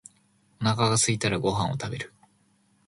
[0.59, 2.11] お腹がすいたらご飯を食べる。